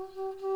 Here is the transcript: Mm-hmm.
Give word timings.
Mm-hmm. 0.00 0.46